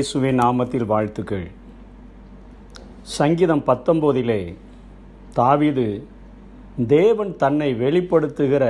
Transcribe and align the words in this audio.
இயேசுவின் 0.00 0.38
நாமத்தில் 0.40 0.84
வாழ்த்துக்கள். 0.90 1.46
சங்கீதம் 3.14 3.62
பத்தொம்போதிலே 3.66 4.38
தாவிது 5.38 5.84
தேவன் 6.92 7.32
தன்னை 7.42 7.68
வெளிப்படுத்துகிற 7.80 8.64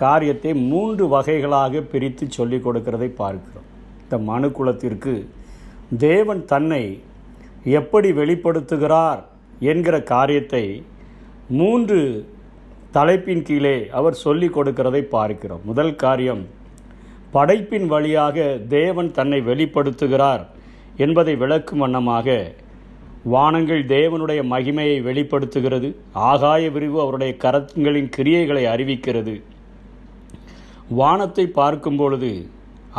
காரியத்தை 0.00 0.52
மூன்று 0.70 1.06
வகைகளாக 1.14 1.82
பிரித்து 1.92 2.26
சொல்லிக் 2.36 2.64
கொடுக்கிறதை 2.66 3.08
பார்க்கிறோம். 3.20 3.66
இந்த 4.02 4.18
மனுக்குலத்திற்கு 4.30 5.14
தேவன் 6.06 6.40
தன்னை 6.52 6.82
எப்படி 7.80 8.12
வெளிப்படுத்துகிறார் 8.20 9.20
என்கிற 9.72 9.98
காரியத்தை 10.12 10.64
மூன்று 11.60 12.00
தலைப்பின் 12.96 13.44
கீழே 13.50 13.76
அவர் 14.00 14.20
சொல்லிக் 14.24 14.56
கொடுக்கிறதை 14.58 15.02
பார்க்கிறோம். 15.16 15.62
முதல் 15.72 15.94
காரியம் 16.04 16.42
படைப்பின் 17.36 17.86
வழியாக 17.94 18.48
தேவன் 18.78 19.12
தன்னை 19.20 19.42
வெளிப்படுத்துகிறார். 19.50 20.44
என்பதை 21.02 21.34
விளக்கும் 21.42 21.82
வண்ணமாக 21.82 22.28
வானங்கள் 23.32 23.82
தேவனுடைய 23.88 24.40
மகிமையை 24.52 24.98
வெளிப்படுத்துகிறது. 25.02 25.88
ஆகாய 26.30 26.62
விரிவு 26.70 26.98
அவருடைய 27.00 27.32
கரங்களின் 27.44 28.10
கிரியைகளை 28.16 28.64
அறிவிக்கிறது. 28.74 29.34
வானத்தை 31.00 31.44
பார்க்கும் 31.58 31.98
பொழுது 32.00 32.32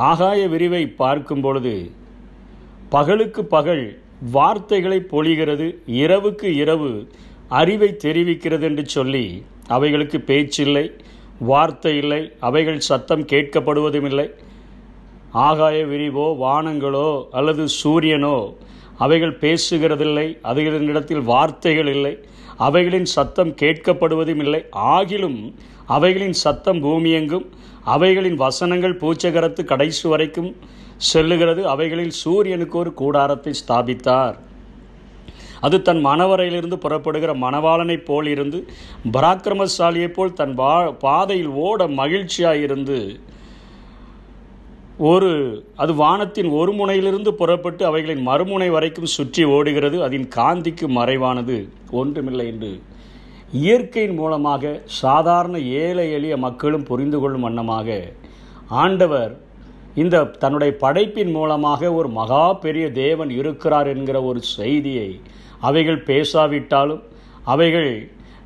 ஆகாய 0.07 0.41
விரிவை 0.47 0.83
பார்க்கும் 1.01 1.41
பொழுது 1.41 1.75
பகலுக்கு 2.89 3.41
பகல் 3.45 3.85
வார்த்தைகளை 4.33 4.99
பொழிகிறது 5.11 5.67
இரவுக்கு 6.01 6.47
இரவு 6.63 6.91
அறிவை 7.59 7.89
தெரிவிக்கிறது 8.03 8.65
என்று 8.69 8.83
சொல்லி 8.87 9.25
அவைகளுக்கு 9.67 10.17
பேச்சில்லை 10.29 10.85
வார்த்தை 11.49 11.93
இல்லை 12.01 12.21
அவைகள் 12.47 12.85
சத்தம் 12.89 13.23
கேட்கப்படுவதும் 13.25 14.07
இல்லை 14.09 14.27
ஆகாய 15.33 15.85
விரிவோ 15.85 16.27
வானங்களோ 16.43 17.27
அல்லது 17.31 17.65
சூரியனோ 17.83 18.53
அவைகள் 18.97 19.39
பேசுகிறதில்லை 19.39 20.37
அவைகளிடத்தில் 20.41 21.21
வார்த்தைகள் 21.21 21.87
இல்லை 21.87 22.13
அவைகளின் 22.57 23.05
சத்தம் 23.05 23.51
கேட்கப்படுவதும் 23.51 24.41
இல்லை. 24.43 24.61
ஆகிலும் 24.71 25.39
அவைகளின் 25.85 26.37
சத்தம் 26.43 26.83
பூமியெங்கும் 26.83 27.47
அவைகளின் 27.83 28.35
வசனங்கள் 28.35 28.97
பூச்சகரத்து 28.97 29.63
கடைசி 29.63 30.09
வரைக்கும் 30.09 30.55
செல்லுகிறது. 31.13 31.61
அவைகளில் 31.63 32.09
சூரியனுக்கு 32.09 32.77
ஒரு 32.77 32.93
கூடாரத்தை 32.93 33.53
ஸ்தாபித்தார். 33.61 34.35
அது 35.61 35.81
தன் 35.81 36.05
மணவரையிலிருந்து 36.05 36.77
புறப்படுகிற 36.77 37.33
மணவாளனைப் 37.33 38.05
போல் 38.05 38.27
இருந்து 38.27 38.59
பராக்கிரமசாலியைப் 39.11 40.15
போல் 40.15 40.33
தன் 40.33 40.53
வா 40.53 40.91
பாதையில் 40.91 41.47
ஓட 41.47 41.87
மகிழ்ச்சியாயிருந்து 41.87 42.99
ஒரு 45.09 45.29
அது 45.75 45.91
வானத்தின் 45.93 46.49
ஒரு 46.51 46.71
முனையிலிருந்து 46.73 47.31
புறப்பட்டு 47.33 47.83
அவைகளின் 47.85 48.23
மறுமுனை 48.27 48.67
வரைக்கும் 48.71 49.13
சுற்றி 49.13 49.43
ஓடுகிறது. 49.45 49.97
அதன் 50.03 50.27
காந்திக்கு 50.35 50.87
மறைவானது 50.87 51.55
ஒன்றுமில்லை 51.91 52.45
என்று 52.47 52.71
இயற்கையின் 53.51 54.13
மூலமாக 54.13 54.73
சாதாரண 55.01 55.55
ஏழை 55.83 56.05
எளிய 56.11 56.35
மக்களும் 56.37 56.83
புரிந்து 56.83 57.19
கொள்ளும் 57.19 57.41
வண்ணமாக 57.41 57.97
ஆண்டவர் 58.83 59.31
இந்த 59.95 60.23
தன்னுடைய 60.41 60.73
படைப்பின் 60.79 61.31
மூலமாக 61.31 61.91
ஒரு 61.93 62.09
மகா 62.09 62.43
பெரிய 62.65 62.85
தேவன் 62.91 63.29
இருக்கிறார் 63.29 63.87
என்கிற 63.87 64.17
ஒரு 64.23 64.41
செய்தியை 64.57 65.09
அவைகள் 65.61 65.99
பேசாவிட்டாலும் 66.03 67.01
அவைகள் 67.45 67.91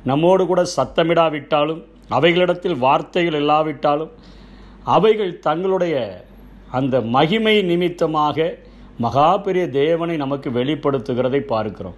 நம்மோடு 0.04 0.46
கூட 0.46 0.62
சத்தமிடாவிட்டாலும் 0.76 1.82
அவைகளிடத்தில் 2.08 2.78
வார்த்தைகள் 2.78 3.38
இல்லாவிட்டாலும் 3.40 4.14
அவைகள் 4.84 5.38
தங்களுடைய 5.38 5.96
அந்த 6.70 7.00
மகிமை 7.00 7.62
நிமித்தமாக 7.62 8.58
மகா 8.98 9.36
பெரிய 9.36 9.68
தேவனை 9.68 10.16
நமக்கு 10.16 10.50
வெளிப்படுத்துகிறதை 10.50 11.40
பார்க்கிறோம். 11.40 11.94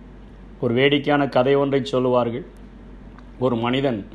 ஒரு 0.61 0.75
வேடிக்கையான 0.75 1.29
கதை 1.29 1.55
ஒன்றை 1.55 1.85
சொல்லுவார்கள். 1.85 2.45
ஒரு 3.39 3.57
மனிதன் 3.57 4.07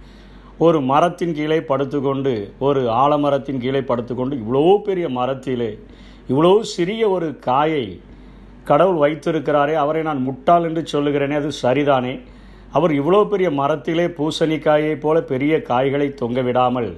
ஒரு 0.57 0.81
மரத்தின் 0.81 1.33
கீழே 1.33 1.59
படுத்துக்கொண்டு 1.59 2.53
ஒரு 2.59 2.81
ஆலமரத்தின் 2.87 3.57
கீழே 3.57 3.81
படுத்துக்கொண்டு 3.81 4.35
இவ்வளோ 4.35 4.81
பெரிய 4.81 5.09
மரத்திலே 5.09 5.79
இவ்வளோ 6.29 6.59
சிறிய 6.61 7.09
ஒரு 7.09 7.39
காயை 7.39 8.01
கடவுள் 8.63 9.09
வைத்திருக்கிறாரே 9.09 9.73
அவரை 9.73 10.01
நான் 10.03 10.21
முட்டாள் 10.21 10.63
என்று 10.63 10.83
சொல்லுகிறேனே 10.91 11.35
அது 11.35 11.49
சரிதானே? 11.61 12.19
அவர் 12.71 12.91
இவ்வளோ 12.91 13.27
பெரிய 13.29 13.49
மரத்திலே 13.51 14.07
பூசணிக்காயை 14.07 14.99
போல 14.99 15.21
பெரிய 15.21 15.61
காய்களை 15.61 16.13
தொங்க 16.13 16.41
விடாமல் 16.41 16.97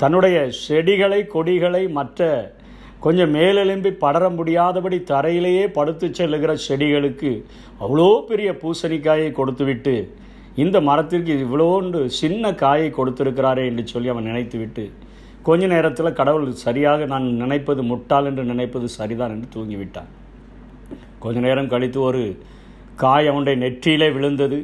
தன்னுடைய 0.00 0.36
செடிகளை 0.64 1.20
கொடிகளை 1.34 1.82
மற்ற 1.98 2.28
கொஞ்சம் 3.04 3.34
மேலெலும்பி 3.36 3.90
படர 4.04 4.24
முடியாதபடி 4.36 4.98
தரையிலேயே 5.10 5.64
படுத்து 5.76 6.06
செல்லுகிற 6.18 6.52
செடிகளுக்கு 6.66 7.32
அவ்வளோ 7.84 8.08
பெரிய 8.30 8.50
பூசணிக்காயை 8.62 9.28
கொடுத்துவிட்டு 9.32 9.94
இந்த 10.62 10.76
மரத்திற்கு 10.88 11.32
இவ்வளோண்டு 11.44 11.98
சின்ன 12.20 12.52
காயை 12.62 12.88
கொடுத்திருக்கிறாரே 12.90 13.64
என்று 13.70 13.84
சொல்லி 13.92 14.08
அவன் 14.14 14.28
நினைத்துவிட்டு 14.30 14.84
கொஞ்ச 15.48 15.66
நேரத்தில் 15.72 16.16
கடவுள் 16.20 16.48
சரியாக 16.64 17.06
நான் 17.12 17.26
நினைப்பது 17.42 17.82
முட்டாள் 17.90 18.26
என்று 18.30 18.44
நினைப்பது 18.44 18.86
சரிதான் 18.96 19.34
என்று 19.34 19.48
தூங்கிவிட்டான். 19.54 20.10
கொஞ்ச 21.22 21.38
நேரம் 21.46 21.70
கழித்து 21.74 21.98
ஒரு 22.08 22.22
காய் 23.02 23.28
அவனுடைய 23.30 23.56
நெற்றியிலே 23.64 24.08
விழுந்தது. 24.16 24.58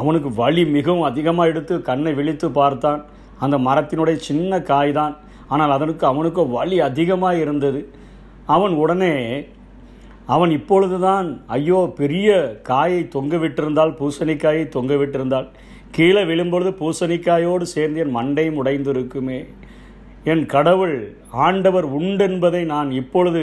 அவனுக்கு 0.00 0.30
வலி 0.40 0.62
மிகவும் 0.76 1.08
அதிகமாக 1.10 1.50
எடுத்து 1.52 1.74
கண்ணை 1.88 2.12
விழித்து 2.18 2.48
பார்த்தான். 2.60 3.00
அந்த 3.44 3.56
மரத்தினுடைய 3.66 4.16
சின்ன 4.28 4.60
காய் 4.70 4.92
தான் 5.00 5.14
ஆனால் 5.52 5.74
அதனுக்கு 5.76 6.04
அவனுக்கு 6.10 6.42
வலி 6.56 6.76
அதிகமாக 6.88 7.42
இருந்தது. 7.44 7.80
அவன் 8.54 8.74
உடனே 8.82 9.14
அவன் 10.34 10.52
இப்பொழுதுதான் 10.56 11.28
ஐயோ 11.56 11.78
பெரிய 12.00 12.28
காயை 12.68 13.00
தொங்க 13.14 13.36
விட்டிருந்தால் 13.42 13.96
பூசணிக்காயை 14.00 14.64
தொங்க 14.76 14.94
விட்டிருந்தால் 15.00 15.48
கீழே 15.96 16.22
விழும்பொழுது 16.30 16.70
பூசணிக்காயோடு 16.80 17.64
சேர்ந்து 17.74 18.02
என் 18.02 18.16
மண்டையும் 18.18 18.58
உடைந்திருக்குமே. 18.62 19.38
என் 20.32 20.44
கடவுள் 20.54 20.96
ஆண்டவர் 21.46 21.86
உண்டென்பதை 21.98 22.62
நான் 22.74 22.90
இப்பொழுது 23.00 23.42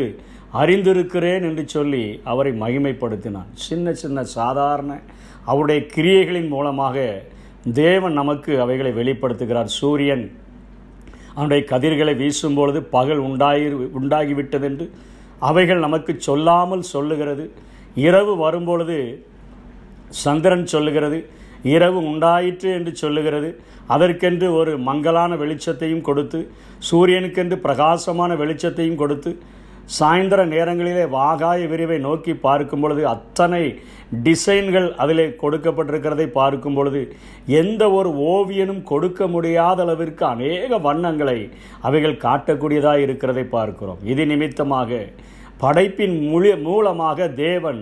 அறிந்திருக்கிறேன் 0.62 1.46
என்று 1.50 1.64
சொல்லி 1.76 2.04
அவரை 2.32 2.52
மகிமைப்படுத்தினான். 2.62 3.50
சின்ன 3.68 3.94
சின்ன 4.02 4.24
சாதாரண 4.38 4.92
அவருடைய 5.52 5.80
கிரியைகளின் 5.96 6.50
மூலமாக 6.54 6.98
தேவன் 7.64 8.14
நமக்கு 8.14 8.62
அவைகளை 8.62 8.92
வெளிப்படுத்துகிறார். 8.92 9.70
சூரியன் 9.80 10.26
அவனுடைய 11.34 11.64
கதிர்களை 11.64 12.14
வீசும்பொழுது 12.22 12.80
பகல் 12.90 13.18
உண்டாகி 13.18 13.68
உண்டாகிவிட்டதென்று 14.00 14.90
அவைகள் 15.40 15.80
நமக்கு 15.80 16.16
சொல்லாமல் 16.20 16.82
சொல்லுகிறது. 16.82 17.52
இரவு 17.96 18.38
வரும்பொழுது 18.38 19.26
சந்திரன் 20.10 20.66
சொல்லுகிறது 20.66 21.30
இரவு 21.64 22.00
உண்டாயிற்று 22.12 22.70
என்று 22.74 22.96
சொல்லுகிறது. 22.96 23.60
அதற்கென்று 23.88 24.54
ஒரு 24.54 24.78
மங்கலான 24.78 25.36
வெளிச்சத்தையும் 25.36 26.02
கொடுத்து 26.02 26.40
சூரியனுக்கென்று 26.92 27.56
பிரகாசமான 27.56 28.36
வெளிச்சத்தையும் 28.36 28.96
கொடுத்து 28.96 29.40
சாயந்தர 29.96 30.42
நேரங்களிலே 30.54 31.04
வாகாய 31.16 31.68
விரிவை 31.72 31.98
நோக்கி 32.06 32.34
பார்க்கும் 32.46 32.82
பொழுது 32.84 33.04
அத்தனை 33.14 33.62
டிசைன்கள் 34.26 34.88
அதில் 35.04 35.24
கொடுக்கப்பட்டிருக்கிறதை 35.42 36.28
பார்க்கும் 36.40 36.76
பொழுது 36.78 37.02
எந்த 37.62 37.84
ஒரு 37.92 38.10
ஓவியனும் 38.34 38.84
கொடுக்க 38.92 39.28
முடியாத 39.28 39.82
அளவிற்கு 39.86 40.24
அநேக 40.26 40.80
வண்ணங்களை 40.88 41.40
அவைகள் 41.88 42.22
காட்டக்கூடியதாக 42.26 43.06
இருக்கிறதை 43.06 43.46
பார்க்கிறோம். 43.56 44.02
இது 44.12 44.26
நிமித்தமாக 44.32 45.00
படைப்பின் 45.64 46.16
மூலிய 46.26 46.54
மூலமாக 46.68 47.30
தேவன் 47.44 47.82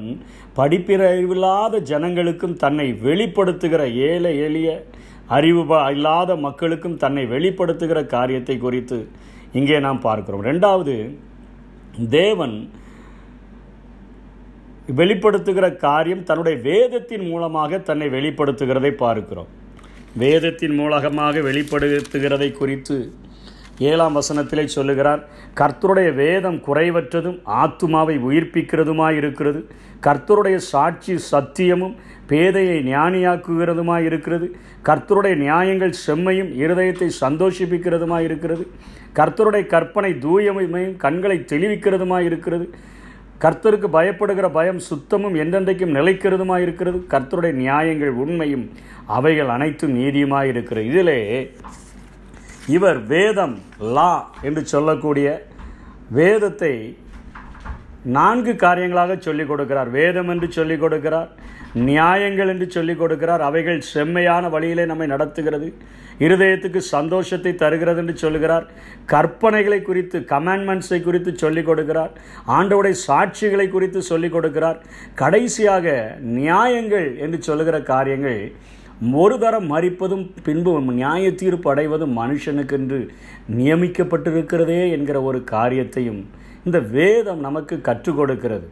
படிப்பிறவில்லாத 0.58 1.82
ஜனங்களுக்கும் 1.92 2.58
தன்னை 2.64 2.88
வெளிப்படுத்துகிற 3.08 3.82
ஏழை 4.10 4.34
எளிய 4.48 4.70
அறிவு 5.38 5.64
இல்லாத 5.96 6.32
மக்களுக்கும் 6.48 7.00
தன்னை 7.04 7.24
வெளிப்படுத்துகிற 7.36 8.00
காரியத்தை 8.16 8.58
குறித்து 8.58 8.98
இங்கே 9.60 9.78
நாம் 9.86 10.06
பார்க்கிறோம். 10.08 10.44
ரெண்டாவது 10.50 10.96
தேவன் 11.98 12.70
வெளிப்படுத்துகிற 14.96 15.76
காரியம் 15.78 16.24
தன்னுடைய 16.24 16.58
வேதத்தின் 16.62 17.30
மூலமாக 17.30 17.78
தன்னை 17.80 18.08
வெளிப்படுத்துகிறதை 18.08 18.92
பார்க்கிறோம். 18.92 19.48
வேதத்தின் 20.18 20.76
மூலமாக 20.76 21.40
வெளிப்படுத்துகிறதை 21.40 22.52
குறித்து 22.52 23.12
ஏழாம் 23.80 24.16
வசனத்திலே 24.16 24.66
சொல்லுகிறார் 24.66 25.28
கர்த்தருடைய 25.54 26.14
வேதம் 26.14 26.64
குறைவற்றதும் 26.68 27.40
ஆத்துமாவை 27.46 28.20
உயிர்ப்பிக்கிறதுமாய் 28.20 29.16
இருக்கிறது 29.16 29.68
கர்த்தருடைய 30.02 30.56
சாட்சி 30.56 31.16
சத்தியமும் 31.32 31.96
பேதையை 32.28 32.84
ஞானியாக்குகிறதுமாய் 32.84 34.04
இருக்கிறது 34.04 34.56
கர்த்தருடைய 34.84 35.36
நியாயங்கள் 35.36 35.94
செம்மையும் 36.08 36.52
இருதயத்தை 36.54 37.10
சந்தோஷிப்பிக்கிறதுமாய் 37.22 38.24
இருக்கிறது 38.24 38.68
கர்த்தருடைய 39.20 39.66
கற்பனை 39.66 40.12
தூயமையும் 40.26 40.98
கண்களை 40.98 41.38
தெளிவிக்கிறதுமாக 41.52 42.28
இருக்கிறது 42.30 42.66
கர்த்தருக்கு 43.44 43.88
பயப்படுகிற 43.98 44.48
பயம் 44.52 44.82
சுத்தமும் 44.90 45.36
என்றென்றைக்கும் 45.44 45.96
நிலைக்கிறதுமாக 45.98 46.66
இருக்கிறது 46.66 47.00
கர்த்தருடைய 47.14 47.54
நியாயங்கள் 47.54 48.14
உண்மையும் 48.24 48.66
அவைகள் 49.18 49.54
அனைத்தும் 49.56 49.96
நீதியுமாக 49.98 50.52
இருக்கிறது 50.54 50.86
இதிலே 50.92 51.20
இவர் 52.68 53.00
வேதம் 53.06 53.56
லா 53.96 54.12
என்று 54.42 54.62
சொல்லக்கூடிய 54.66 55.28
வேதத்தை 56.10 56.74
நான்கு 58.18 58.54
காரியங்களாக 58.54 59.14
சொல்லிக் 59.18 59.52
கொடுக்கிறார். 59.52 59.90
வேதம் 59.90 60.30
என்று 60.30 60.48
சொல்லிக் 60.52 60.84
கொடுக்கிறார். 60.84 61.30
நியாயங்கள் 61.76 62.48
என்று 62.48 62.70
சொல்லிக் 62.70 63.02
கொடுக்கிறார். 63.02 63.40
அவைகள் 63.40 63.80
செம்மையான 63.80 64.50
வழியிலே 64.50 64.86
நம்மை 64.86 65.08
நடத்துகிறது. 65.08 65.74
இருதயத்துக்கு 66.20 66.78
சந்தோஷத்தை 66.78 67.56
தருகிறது 67.56 67.98
என்று 67.98 68.18
சொல்லுகிறார். 68.18 68.72
கற்பனைகளை 69.12 69.82
குறித்து 69.82 70.20
கமாண்ட்மெண்ட்ஸை 70.20 71.02
குறித்து 71.02 71.38
சொல்லிக் 71.38 71.70
கொடுக்கிறார். 71.70 72.10
ஆண்டவுடைய 72.48 72.94
சாட்சிகளை 73.08 73.70
குறித்து 73.70 74.02
சொல்லிக் 74.02 74.36
கொடுக்கிறார். 74.36 74.78
கடைசியாக 75.16 76.18
நியாயங்கள் 76.22 77.18
என்று 77.18 77.42
சொல்லுகிற 77.42 77.82
காரியங்கள் 77.82 78.52
ஒரு 79.14 79.40
தரம் 79.40 79.72
மறிப்பதும் 79.72 80.32
பின்பு 80.44 80.82
நியாய 80.82 81.34
தீர்ப்பு 81.34 81.70
அடைவதும் 81.72 82.18
மனுஷனுக்கென்று 82.18 83.08
நியமிக்கப்பட்டிருக்கிறதே 83.58 84.92
என்கிற 84.92 85.22
ஒரு 85.22 85.44
காரியத்தையும் 85.44 86.30
இந்த 86.66 86.80
வேதம் 86.80 87.40
நமக்கு 87.40 87.82
கற்றுக் 87.82 88.16
கொடுக்கிறது. 88.16 88.70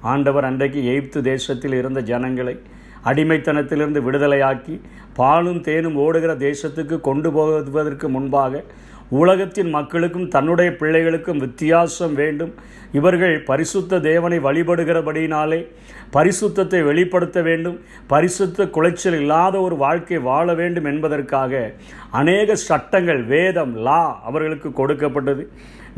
ஆண்டவர் 0.00 0.44
அன்றைக்கு 0.44 0.80
எய்ப்து 0.80 1.20
தேசத்தில் 1.20 1.72
இருந்த 1.72 2.00
ஜனங்களை 2.00 2.60
அடிமைத்தனத்திலிருந்து 3.04 4.00
விடுதலையாக்கி 4.10 4.80
பாலும் 5.14 5.60
தேனும் 5.60 5.94
ஓடுகிற 5.94 6.34
தேசத்துக்கு 6.34 7.00
கொண்டு 7.00 7.32
போவதற்கு 7.32 8.08
முன்பாக 8.08 8.64
உலகத்தின் 9.10 9.70
மக்களுக்கும் 9.70 10.28
தன்னுடைய 10.28 10.70
பிள்ளைகளுக்கும் 10.70 11.36
வித்தியாசம் 11.36 12.14
வேண்டும். 12.14 12.54
இவர்கள் 12.92 13.42
பரிசுத்த 13.42 13.98
தேவனை 13.98 14.38
வழிபடுகிறபடியினாலே 14.38 15.66
பரிசுத்தத்தை 16.12 16.84
வெளிப்படுத்த 16.84 17.42
வேண்டும். 17.42 17.80
பரிசுத்த 18.06 18.66
குலைச்சல் 18.66 19.20
இல்லாத 19.20 19.60
ஒரு 19.60 19.76
வாழ்க்கை 19.76 20.18
வாழ 20.18 20.54
வேண்டும் 20.54 20.84
என்பதற்காக 20.84 21.72
அநேக 22.10 22.54
சட்டங்கள் 22.54 23.24
வேதம் 23.24 23.76
லா 23.76 24.20
அவர்களுக்கு 24.24 24.72
கொடுக்கப்பட்டது. 24.72 25.52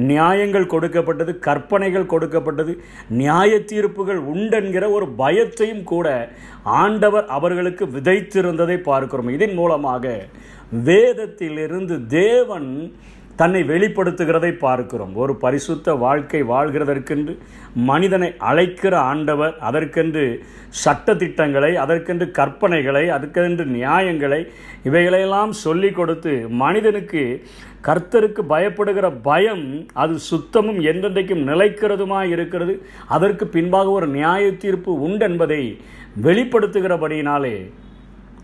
நியாயங்கள் 0.09 0.71
கொடுக்கப்பட்டது 0.73 1.33
கற்பனைகள் 1.47 2.11
கொடுக்கப்பட்டது 2.13 2.73
நியாய 3.21 3.53
தீர்ப்புகள் 3.71 4.21
உண்டென்கிற 4.33 4.85
ஒரு 4.97 5.07
பயத்தையும் 5.19 5.85
கூட 5.93 6.07
ஆண்டவர் 6.81 7.27
அவர்களுக்கு 7.37 7.87
விதைத்திருந்ததை 7.87 8.77
பார்க்கிறோம். 8.91 9.31
இதன் 9.37 9.57
மூலமாக 9.61 10.05
வேதத்திலிருந்து 10.89 11.97
தேவன் 12.07 12.71
தன்னை 13.37 13.61
வெளிப்படுத்துகிறதை 13.63 14.51
பார்க்கிறோம். 14.53 15.13
ஒரு 15.15 15.37
பரிசுத்த 15.37 15.95
வாழ்க்கை 15.95 16.43
வாழ்கிறதற்கென்று 16.43 17.35
மனிதனை 17.75 18.29
அழைக்கிற 18.39 18.99
ஆண்டவர் 18.99 19.55
அதற்கென்று 19.59 20.25
சட்டத்திட்டங்களை 20.85 21.75
அதற்கென்று 21.75 22.27
கற்பனைகளை 22.39 23.09
அதற்கென்று 23.09 23.67
நியாயங்களை 23.67 24.41
இவைகளையெல்லாம் 24.85 25.53
சொல்லி 25.65 25.91
கொடுத்து 25.91 26.49
மனிதனுக்கு 26.49 27.23
கர்த்தருக்கு 27.83 28.43
பயப்படுகிற 28.49 29.07
பயம் 29.23 29.87
அது 29.93 30.19
சுத்தமும் 30.31 30.81
என்றென்றைக்கும் 30.91 31.47
நிலைக்கிறதுமாய் 31.51 32.31
இருக்கிறது. 32.37 32.75
அதற்கு 33.09 33.47
பின்பாக 33.47 33.91
ஒரு 33.91 34.07
நியாய 34.07 34.53
தீர்ப்பு 34.53 35.09
உண்டென்பதை 35.09 35.63
வெளிப்படுத்துகிறபடியினாலே 36.23 37.57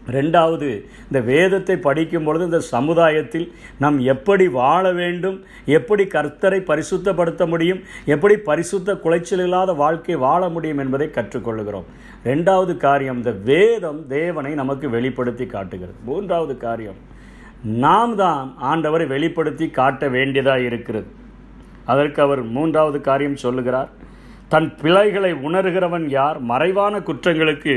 ரெண்டாவது 0.07 0.69
இந்த 1.03 1.21
வேதத்தை 1.21 1.77
படிக்கும் 1.77 2.25
பொழுது 2.25 2.45
இந்த 2.45 2.61
சமுதாயத்தில் 2.61 3.53
நாம் 3.79 3.99
எப்படி 3.99 4.49
வாழ 4.49 4.93
வேண்டும் 4.93 5.45
எப்படி 5.65 6.05
கர்த்தரை 6.05 6.61
பரிசுத்தப்படுத்த 6.71 7.47
முடியும் 7.47 7.81
எப்படி 8.05 8.37
பரிசுத்த 8.37 8.97
குலைச்சல் 8.97 9.39
இல்லாத 9.39 9.73
வாழ்க்கை 9.73 10.17
வாழ 10.17 10.49
முடியும் 10.49 10.79
என்பதை 10.79 11.09
கற்றுக்கொள்கிறோம். 11.09 11.85
ரெண்டாவது 12.25 12.77
காரியம் 12.77 13.17
இந்த 13.17 13.31
வேதம் 13.31 14.07
தேவனை 14.09 14.55
நமக்கு 14.55 14.91
வெளிப்படுத்தி 14.91 15.47
காட்டுகிறது. 15.47 15.99
மூன்றாவது 16.05 16.57
காரியம் 16.57 17.15
நாம் 17.63 18.17
தான் 18.17 18.57
ஆண்டவரை 18.63 19.07
வெளிப்படுத்தி 19.07 19.71
காட்ட 19.71 20.09
வேண்டியதாக 20.09 20.61
இருக்கிறது. 20.61 21.07
அதற்கு 21.85 22.23
அவர் 22.23 22.43
மூன்றாவது 22.43 23.01
காரியம் 23.01 23.37
சொல்லுகிறார். 23.37 23.91
தன் 24.49 24.77
பிழைகளை 24.83 25.33
உணர்கிறவன் 25.33 26.09
யார்? 26.09 26.39
மறைவான 26.41 26.99
குற்றங்களுக்கு 26.99 27.75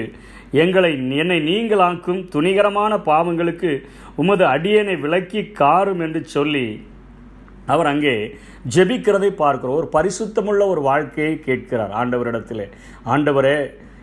எங்களை 0.51 0.92
என்னை 1.18 1.38
நீங்களாக்கும் 1.39 2.21
துணிகரமான 2.36 2.94
பாவங்களுக்கு 3.06 3.71
உமது 4.16 4.45
அடியனை 4.45 5.00
விலக்கி 5.00 5.42
காரும் 5.62 6.00
என்று 6.00 6.25
சொல்லி 6.25 6.88
அவர் 7.66 7.86
அங்கே 7.86 8.16
ஜெபிக்கிறதை 8.75 9.30
பார்க்கிறோம். 9.30 9.75
ஒரு 9.75 9.89
பரிசுத்தமுள்ள 9.94 10.68
ஒரு 10.68 10.81
வாழ்க்கையை 10.81 11.39
கேட்கிறார் 11.39 11.94
ஆண்டவரிடத்திலே. 12.01 12.68
ஆண்டவரே 13.06 13.57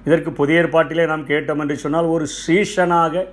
இதற்கு 0.07 0.31
புதிய 0.33 0.61
ஏற்பாட்டிலே 0.63 1.05
நாம் 1.07 1.27
கேட்டோம் 1.27 1.61
என்று 1.61 1.77
சொன்னால் 1.77 2.05
ஒரு 2.07 2.27
சீஷனாக 2.37 3.25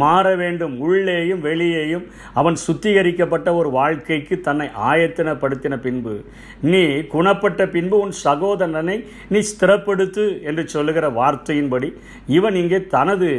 மாற 0.00 0.26
வேண்டும். 0.36 0.74
உள்ளேயும் 0.78 1.40
வெளியேயும் 1.40 2.06
அவன் 2.34 2.56
சுத்திகரிக்கப்பட்ட 2.66 3.48
ஒரு 3.54 3.68
வாழ்க்கைக்கு 3.70 4.40
தன்னை 4.40 4.66
ஆயத்தனப்படுத்தின 4.90 5.74
பின்பு 5.80 6.14
நீ 6.62 6.82
குணப்பட்ட 7.14 7.66
பின்பு 7.66 7.98
உன் 7.98 8.14
சகோதரனை 8.24 8.96
நீ 9.28 9.40
ஸ்திரப்படுத்து 9.52 10.24
என்று 10.42 10.68
சொல்லுகிற 10.68 11.08
வார்த்தையின்படி 11.10 11.90
இவன் 12.26 12.54
இங்கே 12.54 12.80
தனது 12.86 13.30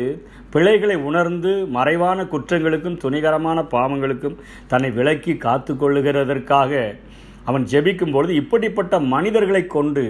பிழைகளை 0.49 0.95
உணர்ந்து 1.01 1.51
மறைவான 1.67 2.19
குற்றங்களுக்கும் 2.23 2.99
துணிகரமான 3.03 3.59
பாவங்களுக்கும் 3.71 4.37
தன்னை 4.67 4.91
விலக்கி 4.91 5.37
காத்து 5.37 5.73
கொள்ளுகிறதற்காக 5.73 6.71
அவன் 7.49 7.67
ஜெபிக்கும் 7.71 8.13
பொழுது 8.15 8.33
இப்படிப்பட்ட 8.41 8.99
மனிதர்களை 9.13 9.63
கொண்டு 9.75 10.03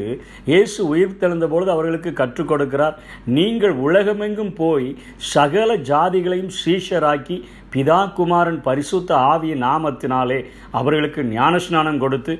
இயேசு 0.51 0.79
உயிர் 0.91 1.19
தெழுந்த 1.21 1.45
பொழுது 1.53 1.71
அவர்களுக்கு 1.75 2.11
கற்றுக் 2.21 2.49
கொடுக்கிறார். 2.51 2.95
நீங்கள் 3.37 3.75
உலகமெங்கும் 3.87 4.53
போய் 4.61 4.89
சகல 5.33 5.69
ஜாதிகளையும் 5.91 6.53
சீஷராக்கி 6.61 7.37
பிதா 7.73 7.99
குமாரன் 8.17 8.59
பரிசுத்த 8.67 9.09
ஆவிய 9.31 9.53
நாமத்தினாலே 9.63 10.37
அவர்களுக்கு 10.79 11.21
ஞானஸ்நானம் 11.33 12.01
கொடுத்து 12.03 12.33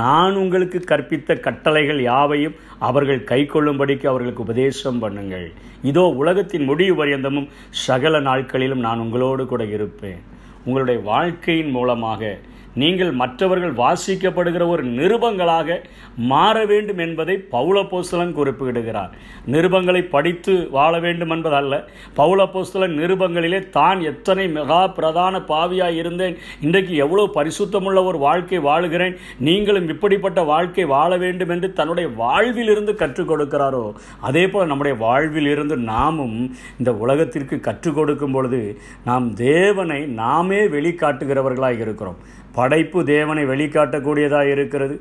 நான் 0.00 0.34
உங்களுக்கு 0.42 0.78
கற்பித்த 0.90 1.36
கட்டளைகள் 1.46 2.00
யாவையும் 2.10 2.56
அவர்கள் 2.88 3.20
கை 3.30 3.40
கொள்ளும்படிக்கு 3.52 4.06
அவர்களுக்கு 4.12 4.44
உபதேசம் 4.46 5.00
பண்ணுங்கள். 5.04 5.46
இதோ 5.90 6.04
உலகத்தின் 6.22 6.66
முடிவு 6.70 6.94
பரியந்தமும் 6.98 7.48
சகல 7.86 8.20
நாட்களிலும் 8.28 8.84
நான் 8.86 9.02
உங்களோடு 9.04 9.44
கூட 9.52 9.62
இருப்பேன். 9.76 10.20
உங்களுடைய 10.66 10.98
வாழ்க்கையின் 11.12 11.72
மூலமாக 11.76 12.32
நீங்கள் 12.74 13.12
மற்றவர்கள் 13.12 13.72
வாசிக்கப்படுகிற 13.72 14.66
ஒரு 14.68 14.84
நிருபங்களாக 14.84 15.78
மாற 16.16 16.64
வேண்டும் 16.64 16.98
என்பதை 16.98 17.44
பௌலப்போஸ்தலன் 17.50 18.32
குறிப்பிடுகிறார். 18.32 19.10
நிருபங்களை 19.46 20.02
படித்து 20.02 20.68
வாழ 20.70 20.98
வேண்டும் 20.98 21.30
என்பதல்ல. 21.30 21.88
பௌலப்போஸ்தலன் 22.16 22.96
நிருபங்களிலே 23.00 23.68
தான் 23.68 24.00
எத்தனை 24.00 24.46
மிகா 24.46 24.92
பிரதான 24.92 25.38
பாவியாக 25.38 25.90
இருந்தேன். 25.90 26.36
இன்றைக்கு 26.60 26.96
எவ்வளோ 26.96 27.30
பரிசுத்தமுள்ள 27.34 28.04
ஒரு 28.04 28.18
வாழ்க்கை 28.18 28.58
வாழுகிறேன். 28.58 29.16
நீங்களும் 29.38 29.88
இப்படிப்பட்ட 29.88 30.42
வாழ்க்கை 30.42 30.84
வாழ 30.84 31.16
வேண்டும் 31.16 31.48
என்று 31.48 31.72
தன்னுடைய 31.72 32.10
வாழ்விலிருந்து 32.16 32.94
கற்றுக் 32.94 33.30
கொடுக்கிறாரோ? 33.30 33.92
அதே 34.20 34.48
போல் 34.48 34.66
நம்முடைய 34.66 34.96
வாழ்வில் 34.98 35.46
இருந்து 35.46 35.76
நாமும் 35.76 36.54
இந்த 36.78 36.94
உலகத்திற்கு 36.94 37.60
கற்றுக் 37.60 37.94
கொடுக்கும் 37.94 38.32
பொழுது 38.32 38.78
நாம் 39.04 39.34
தேவனை 39.34 40.06
நாமே 40.06 40.60
வெளிக்காட்டுகிறவர்களாக 40.76 41.80
இருக்கிறோம். 41.80 42.16
படைப்பு 42.56 43.00
தேவனை 43.12 43.44
வெளிக்காட்டக்கூடியதாக 43.50 44.52
இருக்கிறது. 44.54 44.94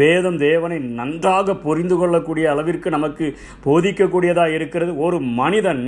வேதம் 0.00 0.38
தேவனை 0.38 0.78
நன்றாக 1.00 1.56
புரிந்து 1.66 1.96
கொள்ளக்கூடிய 1.96 2.46
அளவிற்கு 2.52 2.90
நமக்கு 2.96 3.26
போதிக்கக்கூடியதாக 3.66 4.56
இருக்கிறது. 4.58 4.92
ஒரு 5.06 5.18
மனிதன் 5.40 5.84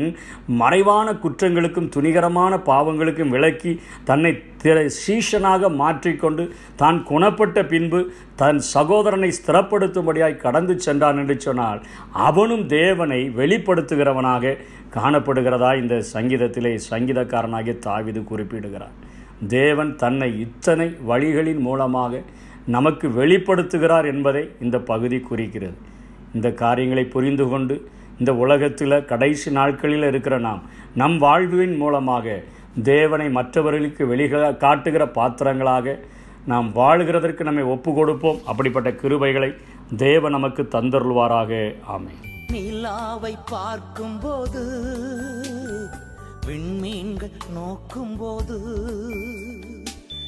மறைவான 0.63 1.17
குற்றங்களுக்கும் 1.25 1.93
துணிகரமான 1.97 2.61
பாவங்களுக்கும் 2.71 3.35
விளக்கி 3.37 3.73
தன்னை 4.11 4.33
திற 4.63 4.79
சீஷனாக 5.01 5.69
மாற்றிக்கொண்டு 5.81 6.45
தான் 6.77 6.97
குணப்பட்ட 7.11 7.59
பின்பு 7.73 8.01
தன் 8.43 8.59
சகோதரனை 8.75 9.31
ஸ்திரப்படுத்தும்படியாய் 9.39 10.43
கடந்து 10.45 10.75
சென்றான் 10.87 11.21
என்று 11.23 11.37
சொன்னால் 11.47 11.81
அவனும் 12.29 12.65
தேவனை 12.67 13.21
வெளிப்படுத்துகிறவனாக 13.41 14.57
காணப்படுகிறதா? 14.97 15.71
இந்த 15.83 15.95
சங்கீதத்திலே 16.15 16.73
சங்கீதக்காரனாகிய 16.91 17.75
தாவிது 17.87 18.21
குறிப்பிடுகிறார். 18.25 18.97
தேவன் 19.47 19.97
தன்னை 19.97 20.41
இத்தனை 20.41 20.97
வழிகளின் 21.09 21.59
மூலமாக 21.59 22.23
நமக்கு 22.67 23.09
வெளிப்படுத்துகிறார் 23.09 24.07
என்பதை 24.07 24.51
இந்த 24.61 24.79
பகுதி 24.79 25.19
குறிக்கிறது. 25.21 25.77
இந்த 26.35 26.53
காரியங்களை 26.53 27.05
புரிந்து 27.05 27.49
கொண்டு 27.49 27.89
இந்த 28.19 28.35
உலகத்தில் 28.35 29.05
கடைசி 29.05 29.51
நாட்களில் 29.51 30.03
இருக்கிற 30.03 30.39
நாம் 30.39 30.63
நம் 30.95 31.19
வாழ்வின் 31.19 31.77
மூலமாக 31.77 32.43
தேவனை 32.83 33.31
மற்றவர்களுக்கு 33.31 34.07
வெளிக 34.07 34.53
காட்டுகிற 34.53 35.07
பாத்திரங்களாக 35.07 35.99
நாம் 36.47 36.71
வாழ்கிறதற்கு 36.75 37.41
நம்மை 37.41 37.63
ஒப்பு 37.63 37.95
கொடுப்போம் 37.95 38.41
அப்படிப்பட்ட 38.47 38.91
கிருபைகளை 38.91 39.55
தேவ 39.97 40.29
நமக்கு 40.29 40.63
தந்தருள்வாராக. 40.63 41.75
ஆமை 41.85 42.15
நிலாவை 42.53 43.35
பார்க்கும்போது 43.51 44.63
விண்மீன்கள் 46.49 47.31
நோக்கும் 47.53 48.17
போது 48.17 48.59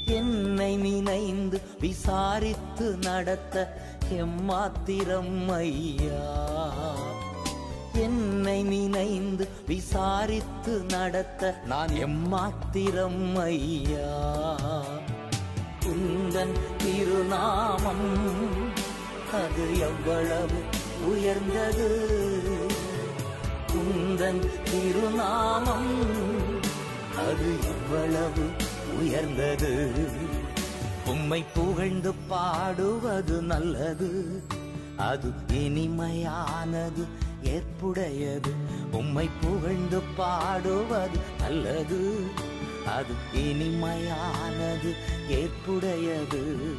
என்னை 0.05 0.77
நினைந்து 0.77 1.61
விசாரித்து 1.81 2.97
நடத்த 2.97 3.83
எம்மாத்திரம் 4.13 5.49
ஐயா. 5.49 6.29
என்னை 7.95 8.63
நினைந்து 8.63 9.49
விசாரித்து 9.67 10.85
நடத்த 10.89 11.63
நான் 11.67 11.89
எம்மாத்திரம் 11.89 13.37
ஐயா. 13.37 14.57
குந்தன் 15.81 16.57
திருநாமம் 16.79 18.09
அது 19.33 19.79
எவ்வளவு 19.79 20.61
உயர்ந்தது? 21.07 21.89
குந்தன் 23.81 24.49
திருநாமம். 24.63 26.05
அது 27.17 27.57
இவ்வளவு 27.63 28.51
உயர்ந்தது. 29.01 29.93
உம்மை 31.07 31.45
புகழ்ந்து 31.55 32.13
பாடுவது 32.13 33.43
நல்லது. 33.43 34.43
அது 34.97 35.33
இனிமையானது 35.53 37.07
ஏற்புடையது. 37.43 38.55
உம்மை 38.93 39.31
புகழ்ந்து 39.41 40.01
பாடுவது 40.17 41.19
நல்லது. 41.39 42.21
அது 42.97 43.15
இனிமையானது 43.35 44.95
ஏற்புடையது. 45.29 46.77